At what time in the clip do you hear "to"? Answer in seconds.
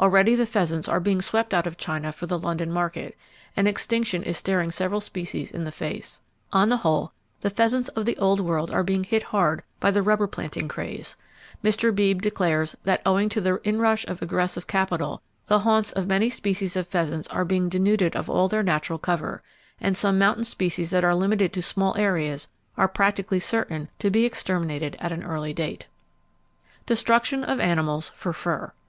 13.28-13.40, 21.52-21.62, 24.00-24.10